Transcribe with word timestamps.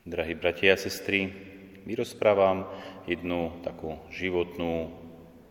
Drahí 0.00 0.32
bratia 0.32 0.72
a 0.72 0.80
sestry, 0.80 1.28
vyrozprávam 1.84 2.64
jednu 3.04 3.52
takú 3.60 4.00
životnú 4.08 4.88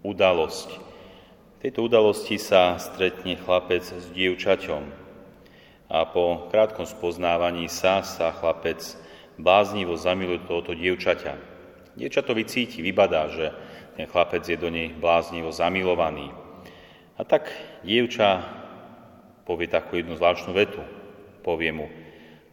udalosť. 0.02 0.74
V 0.74 1.58
tejto 1.62 1.86
udalosti 1.86 2.42
sa 2.42 2.82
stretne 2.82 3.38
chlapec 3.38 3.86
s 3.86 4.10
dievčaťom 4.10 4.90
a 5.86 6.02
po 6.10 6.50
krátkom 6.50 6.90
spoznávaní 6.90 7.70
sa 7.70 8.02
sa 8.02 8.34
chlapec 8.34 8.82
bláznivo 9.38 9.94
zamiluje 9.94 10.42
tohoto 10.50 10.74
dievčaťa. 10.74 11.38
Dievča 11.94 12.26
to 12.26 12.34
vycíti, 12.34 12.82
vybadá, 12.82 13.30
že 13.30 13.54
ten 14.02 14.10
chlapec 14.10 14.42
je 14.50 14.58
do 14.58 14.74
nej 14.74 14.90
bláznivo 14.98 15.54
zamilovaný. 15.54 16.34
A 17.14 17.22
tak 17.22 17.54
dievča 17.86 18.42
povie 19.46 19.70
takú 19.70 20.02
jednu 20.02 20.18
zvláštnu 20.18 20.58
vetu. 20.58 20.82
Povie 21.46 21.70
mu, 21.70 21.86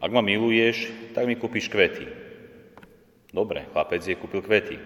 ak 0.00 0.10
ma 0.12 0.20
miluješ, 0.20 0.92
tak 1.16 1.24
mi 1.24 1.36
kúpiš 1.36 1.72
kvety. 1.72 2.06
Dobre, 3.32 3.68
chlapec 3.72 4.00
je 4.04 4.16
kúpil 4.16 4.40
kvety. 4.44 4.76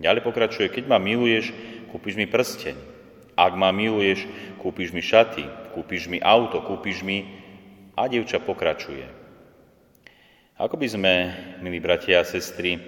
Ďalej 0.00 0.22
pokračuje, 0.24 0.72
keď 0.72 0.84
ma 0.88 0.98
miluješ, 0.98 1.52
kúpiš 1.92 2.16
mi 2.16 2.24
prsteň. 2.24 2.76
Ak 3.36 3.56
ma 3.56 3.72
miluješ, 3.72 4.28
kúpiš 4.60 4.92
mi 4.92 5.00
šaty, 5.00 5.44
kúpiš 5.72 6.08
mi 6.08 6.20
auto, 6.20 6.60
kúpiš 6.60 7.04
mi... 7.04 7.40
A 7.92 8.08
dievča 8.08 8.40
pokračuje. 8.40 9.04
Ako 10.56 10.80
by 10.80 10.88
sme, 10.88 11.12
milí 11.60 11.76
bratia 11.76 12.24
a 12.24 12.28
sestry, 12.28 12.80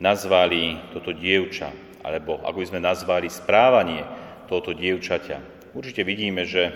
nazvali 0.00 0.80
toto 0.96 1.12
dievča, 1.12 1.68
alebo 2.00 2.40
ako 2.40 2.64
by 2.64 2.66
sme 2.72 2.80
nazvali 2.80 3.28
správanie 3.28 4.00
tohoto 4.48 4.72
dievčaťa. 4.72 5.70
Určite 5.76 6.08
vidíme, 6.08 6.48
že 6.48 6.72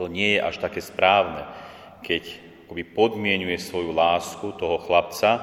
to 0.00 0.08
nie 0.08 0.36
je 0.36 0.40
až 0.40 0.56
také 0.64 0.80
správne, 0.80 1.44
keď 2.00 2.47
akoby 2.68 2.84
podmienuje 2.84 3.56
svoju 3.56 3.96
lásku 3.96 4.52
toho 4.60 4.76
chlapca 4.84 5.40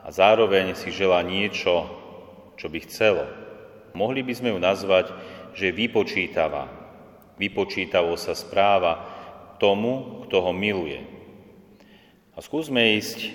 a 0.00 0.08
zároveň 0.08 0.72
si 0.72 0.88
želá 0.88 1.20
niečo, 1.20 1.84
čo 2.56 2.72
by 2.72 2.80
chcelo. 2.88 3.28
Mohli 3.92 4.24
by 4.24 4.32
sme 4.32 4.48
ju 4.48 4.56
nazvať, 4.56 5.12
že 5.52 5.76
vypočítava. 5.76 6.72
Vypočítavo 7.36 8.16
sa 8.16 8.32
správa 8.32 9.04
tomu, 9.60 10.24
kto 10.24 10.40
ho 10.40 10.56
miluje. 10.56 11.04
A 12.32 12.40
skúsme 12.40 12.96
ísť 12.96 13.28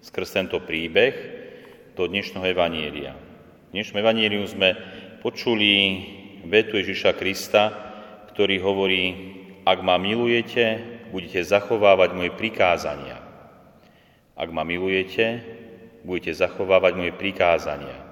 skrz 0.00 0.32
tento 0.32 0.56
príbeh 0.64 1.12
do 1.92 2.08
dnešného 2.08 2.48
Evanielia. 2.48 3.12
V 3.68 3.76
dnešnom 3.76 4.00
Evanieliu 4.00 4.40
sme 4.48 4.72
počuli 5.20 6.00
vetu 6.48 6.80
Ježiša 6.80 7.12
Krista, 7.12 7.76
ktorý 8.32 8.56
hovorí, 8.64 9.04
ak 9.68 9.84
ma 9.84 10.00
milujete, 10.00 10.93
budete 11.14 11.46
zachovávať 11.46 12.10
moje 12.10 12.34
prikázania. 12.34 13.22
Ak 14.34 14.50
ma 14.50 14.66
milujete, 14.66 15.46
budete 16.02 16.34
zachovávať 16.34 16.98
moje 16.98 17.12
prikázania. 17.14 18.02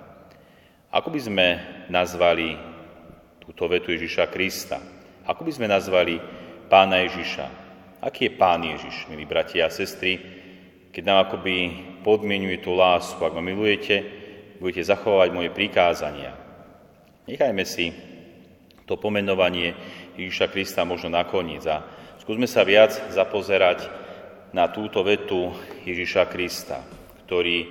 Ako 0.94 1.10
by 1.10 1.18
sme 1.18 1.46
nazvali 1.90 2.54
túto 3.42 3.66
vetu 3.66 3.90
Ježiša 3.90 4.30
Krista? 4.30 4.78
Ako 5.26 5.42
by 5.42 5.50
sme 5.50 5.66
nazvali 5.66 6.22
pána 6.70 7.02
Ježiša? 7.02 7.46
Aký 7.98 8.30
je 8.30 8.38
pán 8.38 8.62
Ježiš, 8.62 9.10
milí 9.10 9.26
bratia 9.26 9.66
a 9.66 9.74
sestry, 9.74 10.22
keď 10.94 11.02
nám 11.02 11.18
akoby 11.26 11.74
podmienuje 12.06 12.62
tú 12.62 12.78
lásku? 12.78 13.18
Ak 13.18 13.34
ma 13.34 13.42
milujete, 13.42 14.06
budete 14.62 14.86
zachovávať 14.86 15.34
moje 15.34 15.50
prikázania. 15.50 16.38
Nechajme 17.26 17.66
si 17.66 17.90
to 18.86 18.94
pomenovanie 18.94 19.74
Ježiša 20.16 20.52
Krista 20.52 20.84
možno 20.84 21.12
nakoniec 21.12 21.64
a 21.64 21.82
skúsme 22.20 22.44
sa 22.44 22.62
viac 22.62 22.92
zapozerať 23.12 23.88
na 24.52 24.68
túto 24.68 25.00
vetu 25.00 25.52
Ježiša 25.88 26.28
Krista, 26.28 26.84
ktorý 27.24 27.66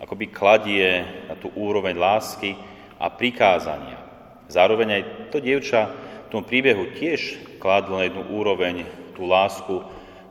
akoby 0.00 0.26
kladie 0.30 0.88
na 1.28 1.34
tú 1.36 1.50
úroveň 1.52 1.98
lásky 1.98 2.56
a 2.96 3.10
prikázania. 3.10 3.98
Zároveň 4.46 4.88
aj 4.96 5.02
to 5.34 5.38
dievča 5.42 5.80
v 6.26 6.28
tom 6.30 6.42
príbehu 6.46 6.94
tiež 6.94 7.38
kladlo 7.58 7.98
na 7.98 8.06
jednu 8.06 8.24
úroveň 8.30 8.86
tú 9.18 9.26
lásku 9.28 9.82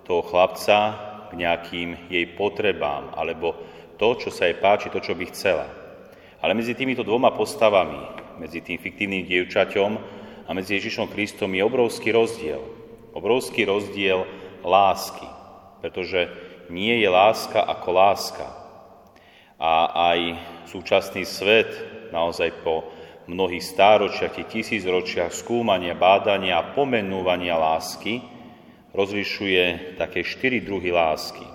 toho 0.07 0.25
chlapca 0.25 0.77
k 1.29 1.37
nejakým 1.37 2.09
jej 2.09 2.25
potrebám, 2.33 3.13
alebo 3.13 3.53
to, 3.99 4.17
čo 4.17 4.29
sa 4.33 4.49
jej 4.49 4.57
páči, 4.57 4.89
to, 4.89 4.97
čo 5.03 5.13
by 5.13 5.29
chcela. 5.29 5.67
Ale 6.39 6.55
medzi 6.55 6.73
týmito 6.73 7.03
dvoma 7.03 7.35
postavami, 7.35 7.99
medzi 8.39 8.63
tým 8.63 8.79
fiktívnym 8.79 9.27
dievčaťom 9.27 10.18
a 10.49 10.57
medzi 10.57 10.81
Ježišom 10.81 11.13
Kristom 11.13 11.53
je 11.53 11.61
obrovský 11.61 12.09
rozdiel. 12.09 12.57
Obrovský 13.13 13.69
rozdiel 13.69 14.25
lásky, 14.65 15.29
pretože 15.77 16.25
nie 16.73 16.97
je 16.97 17.05
láska 17.05 17.61
ako 17.61 17.89
láska. 17.93 18.47
A 19.61 19.93
aj 20.09 20.19
súčasný 20.73 21.21
svet 21.29 21.69
naozaj 22.09 22.65
po 22.65 22.89
mnohých 23.29 23.61
stáročiach 23.61 24.41
i 24.41 24.49
tisícročiach 24.49 25.29
skúmania, 25.29 25.93
bádania 25.93 26.57
a 26.57 26.73
pomenúvania 26.73 27.53
lásky 27.53 28.25
rozlišuje 28.89 29.97
také 30.01 30.25
štyri 30.25 30.65
druhy 30.65 30.89
lásky. 30.89 31.45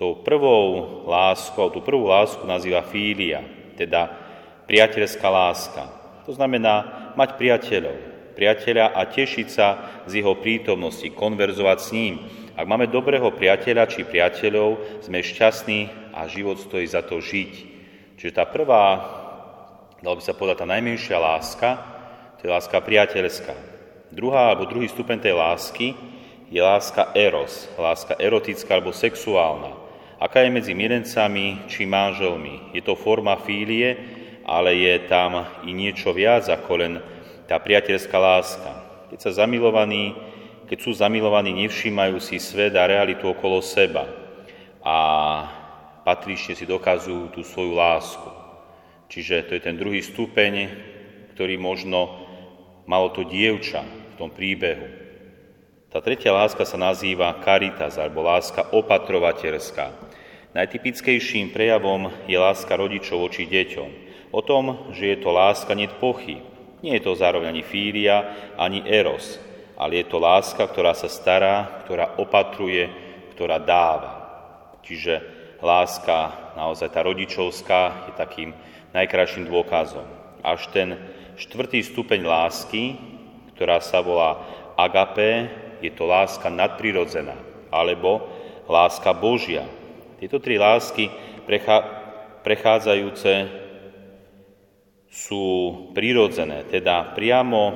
Tou 0.00 0.24
prvou 0.24 1.04
láskou, 1.04 1.68
tú 1.68 1.84
prvú 1.84 2.08
lásku 2.08 2.40
nazýva 2.48 2.80
fília, 2.80 3.44
teda 3.76 4.08
priateľská 4.64 5.28
láska. 5.28 5.82
To 6.24 6.32
znamená 6.32 7.09
mať 7.20 7.36
priateľov, 7.36 7.96
priateľa 8.32 8.96
a 8.96 9.04
tešiť 9.04 9.48
sa 9.52 9.68
z 10.08 10.24
jeho 10.24 10.32
prítomnosti, 10.40 11.04
konverzovať 11.12 11.78
s 11.84 11.88
ním. 11.92 12.14
Ak 12.56 12.64
máme 12.64 12.88
dobrého 12.88 13.28
priateľa 13.28 13.84
či 13.92 14.08
priateľov, 14.08 15.04
sme 15.04 15.20
šťastní 15.20 16.12
a 16.16 16.24
život 16.24 16.56
stojí 16.56 16.88
za 16.88 17.04
to 17.04 17.20
žiť. 17.20 17.52
Čiže 18.16 18.32
tá 18.32 18.48
prvá 18.48 19.20
dalo 20.00 20.16
by 20.16 20.24
sa 20.24 20.36
povedať, 20.36 20.64
tá 20.64 20.66
najmenšia 20.68 21.16
láska, 21.20 21.68
to 22.40 22.48
je 22.48 22.50
láska 22.50 22.80
priateľská. 22.80 23.54
Druhá 24.10 24.50
alebo 24.50 24.66
druhý 24.66 24.88
stupeň 24.88 25.20
tej 25.20 25.36
lásky 25.36 25.92
je 26.50 26.58
láska 26.58 27.12
eros, 27.14 27.68
láska 27.76 28.16
erotická 28.16 28.80
alebo 28.80 28.96
sexuálna. 28.96 29.76
Aká 30.20 30.44
je 30.44 30.52
medzi 30.52 30.72
milencami 30.76 31.64
či 31.70 31.88
manželmi? 31.88 32.74
Je 32.76 32.82
to 32.84 32.98
forma 32.98 33.36
fílie, 33.40 34.19
ale 34.44 34.76
je 34.76 34.94
tam 35.06 35.46
i 35.64 35.70
niečo 35.74 36.12
viac 36.14 36.48
ako 36.48 36.72
len 36.80 36.92
tá 37.50 37.58
priateľská 37.58 38.16
láska. 38.16 38.70
Keď 39.10 39.18
sa 39.18 39.44
zamilovaní, 39.44 40.14
keď 40.70 40.78
sú 40.86 40.94
zamilovaní, 40.94 41.50
nevšímajú 41.66 42.22
si 42.22 42.38
svet 42.38 42.78
a 42.78 42.86
realitu 42.86 43.26
okolo 43.26 43.58
seba 43.58 44.06
a 44.80 44.96
patrične 46.06 46.54
si 46.54 46.64
dokazujú 46.64 47.34
tú 47.34 47.42
svoju 47.42 47.74
lásku. 47.74 48.30
Čiže 49.10 49.50
to 49.50 49.52
je 49.58 49.62
ten 49.66 49.74
druhý 49.74 49.98
stupeň, 49.98 50.70
ktorý 51.34 51.58
možno 51.58 52.22
malo 52.86 53.10
to 53.10 53.26
dievča 53.26 53.82
v 53.82 54.14
tom 54.14 54.30
príbehu. 54.30 54.86
Tá 55.90 55.98
tretia 55.98 56.30
láska 56.30 56.62
sa 56.62 56.78
nazýva 56.78 57.34
caritas, 57.42 57.98
alebo 57.98 58.22
láska 58.22 58.70
opatrovateľská. 58.70 59.90
Najtypickejším 60.54 61.50
prejavom 61.50 62.14
je 62.30 62.38
láska 62.38 62.78
rodičov 62.78 63.26
voči 63.26 63.50
deťom. 63.50 64.09
O 64.30 64.40
tom, 64.46 64.94
že 64.94 65.14
je 65.14 65.18
to 65.18 65.34
láska, 65.34 65.74
nie 65.74 65.90
pochyb. 65.90 66.42
Nie 66.80 66.96
je 66.96 67.04
to 67.04 67.18
zároveň 67.18 67.52
ani 67.52 67.64
fíria, 67.66 68.24
ani 68.56 68.80
eros, 68.88 69.36
ale 69.76 70.00
je 70.00 70.06
to 70.08 70.16
láska, 70.16 70.64
ktorá 70.64 70.96
sa 70.96 71.12
stará, 71.12 71.84
ktorá 71.84 72.16
opatruje, 72.16 72.88
ktorá 73.36 73.60
dáva. 73.60 74.16
Čiže 74.80 75.20
láska, 75.60 76.56
naozaj 76.56 76.88
tá 76.88 77.04
rodičovská, 77.04 78.08
je 78.08 78.12
takým 78.16 78.56
najkrajším 78.96 79.44
dôkazom. 79.52 80.08
Až 80.40 80.72
ten 80.72 80.96
štvrtý 81.36 81.84
stupeň 81.84 82.24
lásky, 82.24 82.96
ktorá 83.52 83.76
sa 83.84 84.00
volá 84.00 84.40
agapé, 84.72 85.52
je 85.84 85.92
to 85.92 86.08
láska 86.08 86.48
nadprirodzená, 86.48 87.36
alebo 87.68 88.24
láska 88.72 89.12
Božia. 89.12 89.68
Tieto 90.16 90.40
tri 90.40 90.56
lásky 90.56 91.12
prechádzajúce 92.40 93.32
sú 95.10 95.42
prirodzené, 95.90 96.62
teda 96.70 97.18
priamo 97.18 97.74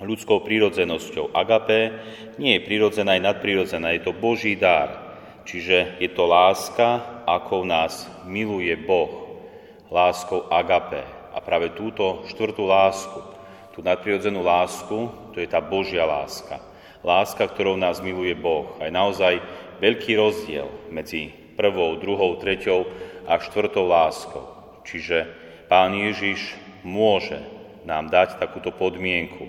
ľudskou 0.00 0.40
prírodzenosťou. 0.40 1.36
Agapé 1.36 2.00
nie 2.40 2.56
je 2.56 2.64
prirodzená, 2.64 3.20
je 3.20 3.28
nadprirodzená, 3.28 3.92
je 3.92 4.02
to 4.08 4.16
Boží 4.16 4.56
dar. 4.56 5.12
Čiže 5.44 6.00
je 6.00 6.08
to 6.12 6.24
láska, 6.24 7.20
ako 7.28 7.68
nás 7.68 8.08
miluje 8.24 8.72
Boh 8.80 9.36
láskou 9.92 10.48
agape. 10.48 11.04
A 11.36 11.38
práve 11.44 11.76
túto 11.76 12.24
štvrtú 12.32 12.64
lásku, 12.64 13.20
tú 13.76 13.84
nadprirodzenú 13.84 14.40
lásku, 14.40 15.12
to 15.36 15.38
je 15.38 15.48
tá 15.50 15.60
Božia 15.60 16.08
láska. 16.08 16.58
Láska, 17.04 17.44
ktorou 17.48 17.76
nás 17.76 18.00
miluje 18.00 18.32
Boh. 18.32 18.76
A 18.80 18.88
je 18.88 18.92
naozaj 18.92 19.34
veľký 19.80 20.16
rozdiel 20.16 20.68
medzi 20.88 21.32
prvou, 21.56 22.00
druhou, 22.00 22.40
treťou 22.40 22.88
a 23.28 23.36
štvrtou 23.40 23.84
láskou. 23.88 24.44
Čiže 24.84 25.28
Pán 25.70 25.94
Ježiš 25.94 26.58
môže 26.82 27.38
nám 27.86 28.10
dať 28.10 28.42
takúto 28.42 28.74
podmienku. 28.74 29.46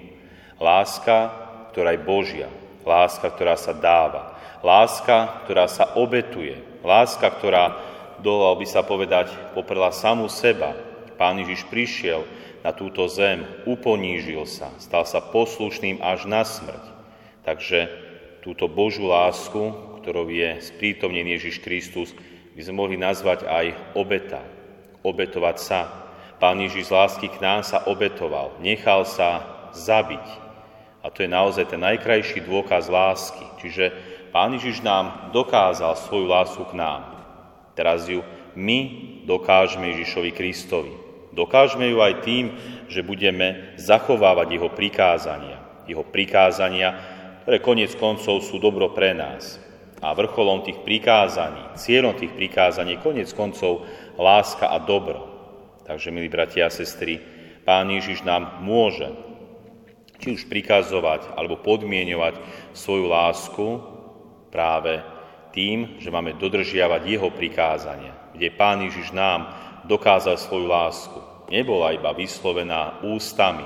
Láska, 0.62 1.34
ktorá 1.74 1.98
je 1.98 2.06
Božia. 2.06 2.50
Láska, 2.86 3.34
ktorá 3.34 3.58
sa 3.58 3.74
dáva. 3.74 4.38
Láska, 4.62 5.42
ktorá 5.50 5.66
sa 5.66 5.98
obetuje. 5.98 6.62
Láska, 6.86 7.26
ktorá 7.26 7.74
dovolal 8.22 8.62
by 8.62 8.68
sa 8.70 8.86
povedať, 8.86 9.34
poprela 9.58 9.90
samú 9.90 10.30
seba. 10.30 10.78
Pán 11.18 11.42
Ježiš 11.42 11.66
prišiel 11.66 12.22
na 12.62 12.70
túto 12.70 13.10
zem, 13.10 13.42
uponížil 13.66 14.46
sa, 14.46 14.70
stal 14.78 15.10
sa 15.10 15.26
poslušným 15.26 16.06
až 16.06 16.30
na 16.30 16.46
smrť. 16.46 16.86
Takže 17.42 17.90
túto 18.46 18.70
Božú 18.70 19.10
lásku, 19.10 19.74
ktorou 20.06 20.30
je 20.30 20.62
sprítomnený 20.62 21.42
Ježiš 21.42 21.66
Kristus, 21.66 22.14
by 22.54 22.62
sme 22.62 22.78
mohli 22.78 22.98
nazvať 23.02 23.50
aj 23.50 23.98
obeta. 23.98 24.46
Obetovať 25.02 25.58
sa. 25.58 26.01
Pán 26.42 26.58
Ježiš 26.58 26.90
z 26.90 26.96
lásky 26.98 27.30
k 27.30 27.38
nám 27.38 27.62
sa 27.62 27.86
obetoval, 27.86 28.58
nechal 28.66 29.06
sa 29.06 29.46
zabiť. 29.78 30.26
A 31.06 31.14
to 31.14 31.22
je 31.22 31.30
naozaj 31.30 31.70
ten 31.70 31.78
najkrajší 31.78 32.42
dôkaz 32.50 32.90
lásky. 32.90 33.46
Čiže 33.62 33.94
Pán 34.34 34.58
Ježiš 34.58 34.82
nám 34.82 35.30
dokázal 35.30 35.94
svoju 35.94 36.26
lásku 36.26 36.66
k 36.66 36.74
nám. 36.74 37.02
Teraz 37.78 38.10
ju 38.10 38.26
my 38.58 38.80
dokážeme 39.30 39.94
Ježišovi 39.94 40.34
Kristovi. 40.34 40.94
Dokážeme 41.30 41.88
ju 41.94 42.02
aj 42.02 42.26
tým, 42.26 42.58
že 42.90 43.06
budeme 43.06 43.78
zachovávať 43.78 44.58
jeho 44.58 44.70
prikázania. 44.74 45.62
Jeho 45.86 46.04
prikázania, 46.04 46.98
ktoré 47.46 47.62
konec 47.62 47.94
koncov 48.02 48.42
sú 48.42 48.58
dobro 48.58 48.90
pre 48.98 49.14
nás. 49.14 49.62
A 50.02 50.18
vrcholom 50.18 50.66
tých 50.66 50.82
prikázaní, 50.82 51.78
cieľom 51.78 52.18
tých 52.18 52.34
prikázaní 52.34 52.98
je 52.98 53.06
konec 53.06 53.30
koncov 53.38 53.86
láska 54.18 54.74
a 54.74 54.82
dobro. 54.82 55.31
Takže, 55.82 56.14
milí 56.14 56.30
bratia 56.30 56.70
a 56.70 56.74
sestry, 56.74 57.18
Pán 57.62 57.90
Ježiš 57.94 58.26
nám 58.26 58.62
môže 58.66 59.10
či 60.22 60.38
už 60.38 60.46
prikazovať 60.50 61.34
alebo 61.34 61.62
podmienovať 61.62 62.38
svoju 62.74 63.06
lásku 63.10 63.66
práve 64.54 65.02
tým, 65.54 65.98
že 65.98 66.14
máme 66.14 66.38
dodržiavať 66.38 67.02
jeho 67.06 67.30
prikázania, 67.34 68.14
kde 68.34 68.54
Pán 68.54 68.86
Ježiš 68.86 69.14
nám 69.14 69.54
dokázal 69.86 70.38
svoju 70.38 70.70
lásku. 70.70 71.20
Nebola 71.50 71.92
iba 71.92 72.14
vyslovená 72.16 73.04
ústami, 73.04 73.66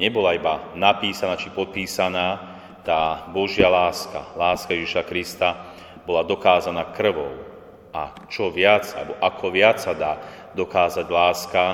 nebola 0.00 0.32
iba 0.38 0.72
napísaná 0.78 1.36
či 1.36 1.52
podpísaná 1.52 2.56
tá 2.86 3.26
Božia 3.34 3.66
láska, 3.66 4.30
láska 4.38 4.72
Ježiša 4.72 5.02
Krista, 5.04 5.74
bola 6.06 6.22
dokázaná 6.22 6.94
krvou. 6.94 7.34
A 7.90 8.14
čo 8.30 8.52
viac, 8.52 8.86
alebo 8.94 9.18
ako 9.18 9.46
viac 9.50 9.82
sa 9.82 9.96
dá 9.96 10.12
dokázať 10.56 11.06
láska 11.06 11.64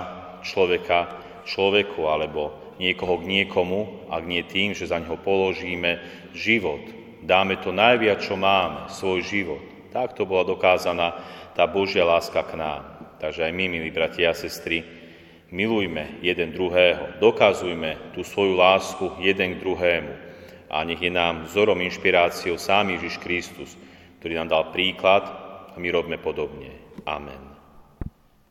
človeka 0.42 1.22
človeku, 1.46 2.06
alebo 2.06 2.54
niekoho 2.82 3.22
k 3.22 3.28
niekomu, 3.30 4.10
ak 4.10 4.22
nie 4.26 4.42
tým, 4.42 4.74
že 4.74 4.90
za 4.90 4.98
neho 4.98 5.14
položíme 5.18 6.02
život. 6.34 6.82
Dáme 7.22 7.62
to 7.62 7.70
najviac, 7.70 8.18
čo 8.18 8.34
máme, 8.34 8.90
svoj 8.90 9.22
život. 9.22 9.62
Tak 9.94 10.18
to 10.18 10.26
bola 10.26 10.42
dokázaná 10.42 11.14
tá 11.54 11.68
Božia 11.70 12.02
láska 12.02 12.42
k 12.42 12.58
nám. 12.58 12.82
Takže 13.22 13.46
aj 13.46 13.52
my, 13.54 13.64
milí 13.70 13.94
bratia 13.94 14.34
a 14.34 14.34
sestry, 14.34 14.82
milujme 15.54 16.18
jeden 16.24 16.50
druhého, 16.50 17.22
dokazujme 17.22 18.10
tú 18.16 18.26
svoju 18.26 18.58
lásku 18.58 19.04
jeden 19.22 19.54
k 19.54 19.62
druhému 19.62 20.14
a 20.72 20.80
nech 20.88 20.98
je 20.98 21.12
nám 21.12 21.44
vzorom, 21.44 21.76
inšpiráciou 21.84 22.56
sám 22.56 22.96
Ježiš 22.96 23.20
Kristus, 23.20 23.76
ktorý 24.18 24.40
nám 24.40 24.48
dal 24.48 24.64
príklad 24.72 25.28
a 25.70 25.76
my 25.76 25.88
robíme 25.92 26.16
podobne. 26.16 26.72
Amen. 27.04 27.51